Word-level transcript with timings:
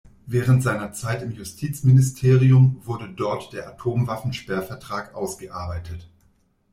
Während 0.25 0.63
seiner 0.63 0.93
Zeit 0.93 1.21
im 1.21 1.29
Justizministerium 1.29 2.79
wurde 2.85 3.07
dort 3.09 3.53
der 3.53 3.67
Atomwaffensperrvertrag 3.67 5.13
ausgearbeitet. 5.13 6.09